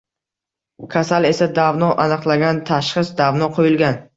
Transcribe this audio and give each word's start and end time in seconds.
Kasal 0.95 1.27
esa 1.29 1.49
davno 1.61 1.91
aniqlangan, 2.07 2.63
tashxis 2.71 3.17
davno 3.21 3.55
qo‘yilgan. 3.61 4.05